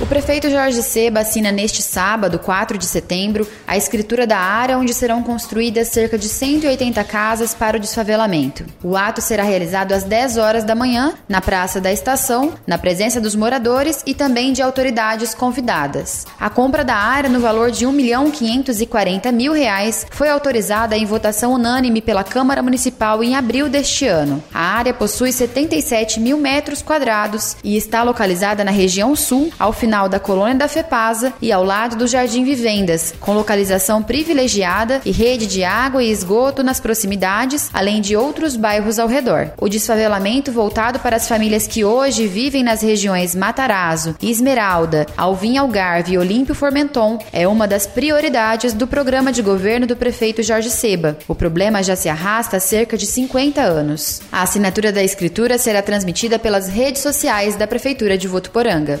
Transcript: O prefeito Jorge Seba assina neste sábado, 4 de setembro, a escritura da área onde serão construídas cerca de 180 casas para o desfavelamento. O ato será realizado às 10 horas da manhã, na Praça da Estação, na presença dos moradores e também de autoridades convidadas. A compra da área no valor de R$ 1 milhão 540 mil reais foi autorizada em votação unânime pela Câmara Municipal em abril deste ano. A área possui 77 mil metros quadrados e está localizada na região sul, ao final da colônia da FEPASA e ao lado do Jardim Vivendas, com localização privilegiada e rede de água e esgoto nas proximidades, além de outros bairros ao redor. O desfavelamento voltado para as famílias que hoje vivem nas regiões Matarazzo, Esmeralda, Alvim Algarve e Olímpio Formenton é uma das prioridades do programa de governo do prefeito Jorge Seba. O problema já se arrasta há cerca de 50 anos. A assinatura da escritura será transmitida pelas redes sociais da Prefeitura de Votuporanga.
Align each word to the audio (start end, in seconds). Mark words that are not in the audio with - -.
O 0.00 0.06
prefeito 0.06 0.50
Jorge 0.50 0.82
Seba 0.82 1.20
assina 1.20 1.52
neste 1.52 1.80
sábado, 1.80 2.38
4 2.38 2.76
de 2.76 2.86
setembro, 2.86 3.46
a 3.66 3.76
escritura 3.76 4.26
da 4.26 4.36
área 4.36 4.76
onde 4.76 4.92
serão 4.92 5.22
construídas 5.22 5.88
cerca 5.88 6.18
de 6.18 6.28
180 6.28 7.02
casas 7.04 7.54
para 7.54 7.76
o 7.76 7.80
desfavelamento. 7.80 8.64
O 8.82 8.96
ato 8.96 9.20
será 9.20 9.44
realizado 9.44 9.92
às 9.92 10.02
10 10.02 10.38
horas 10.38 10.64
da 10.64 10.74
manhã, 10.74 11.14
na 11.28 11.40
Praça 11.40 11.80
da 11.80 11.92
Estação, 11.92 12.54
na 12.66 12.78
presença 12.78 13.20
dos 13.20 13.36
moradores 13.36 14.02
e 14.04 14.12
também 14.12 14.52
de 14.52 14.60
autoridades 14.60 15.34
convidadas. 15.34 16.26
A 16.38 16.50
compra 16.50 16.84
da 16.84 16.96
área 16.96 17.30
no 17.30 17.40
valor 17.40 17.70
de 17.70 17.84
R$ 17.84 17.90
1 17.90 17.92
milhão 17.92 18.30
540 18.30 19.30
mil 19.30 19.52
reais 19.52 20.06
foi 20.10 20.28
autorizada 20.28 20.96
em 20.96 21.06
votação 21.06 21.52
unânime 21.52 22.02
pela 22.02 22.24
Câmara 22.24 22.62
Municipal 22.62 23.22
em 23.22 23.36
abril 23.36 23.68
deste 23.68 24.06
ano. 24.06 24.42
A 24.52 24.60
área 24.60 24.92
possui 24.92 25.32
77 25.32 26.18
mil 26.18 26.38
metros 26.38 26.82
quadrados 26.82 27.56
e 27.62 27.76
está 27.76 28.02
localizada 28.02 28.64
na 28.64 28.70
região 28.70 29.14
sul, 29.14 29.52
ao 29.58 29.72
final 29.82 30.08
da 30.08 30.20
colônia 30.20 30.54
da 30.54 30.68
FEPASA 30.68 31.32
e 31.42 31.50
ao 31.50 31.64
lado 31.64 31.96
do 31.96 32.06
Jardim 32.06 32.44
Vivendas, 32.44 33.12
com 33.18 33.32
localização 33.32 34.00
privilegiada 34.00 35.00
e 35.04 35.10
rede 35.10 35.44
de 35.44 35.64
água 35.64 36.04
e 36.04 36.08
esgoto 36.08 36.62
nas 36.62 36.78
proximidades, 36.78 37.68
além 37.74 38.00
de 38.00 38.16
outros 38.16 38.54
bairros 38.54 39.00
ao 39.00 39.08
redor. 39.08 39.50
O 39.60 39.68
desfavelamento 39.68 40.52
voltado 40.52 41.00
para 41.00 41.16
as 41.16 41.26
famílias 41.26 41.66
que 41.66 41.84
hoje 41.84 42.28
vivem 42.28 42.62
nas 42.62 42.80
regiões 42.80 43.34
Matarazzo, 43.34 44.14
Esmeralda, 44.22 45.04
Alvim 45.16 45.56
Algarve 45.56 46.12
e 46.12 46.18
Olímpio 46.18 46.54
Formenton 46.54 47.18
é 47.32 47.48
uma 47.48 47.66
das 47.66 47.84
prioridades 47.84 48.72
do 48.72 48.86
programa 48.86 49.32
de 49.32 49.42
governo 49.42 49.84
do 49.84 49.96
prefeito 49.96 50.44
Jorge 50.44 50.70
Seba. 50.70 51.18
O 51.26 51.34
problema 51.34 51.82
já 51.82 51.96
se 51.96 52.08
arrasta 52.08 52.58
há 52.58 52.60
cerca 52.60 52.96
de 52.96 53.04
50 53.04 53.60
anos. 53.60 54.20
A 54.30 54.42
assinatura 54.42 54.92
da 54.92 55.02
escritura 55.02 55.58
será 55.58 55.82
transmitida 55.82 56.38
pelas 56.38 56.68
redes 56.68 57.02
sociais 57.02 57.56
da 57.56 57.66
Prefeitura 57.66 58.16
de 58.16 58.28
Votuporanga. 58.28 59.00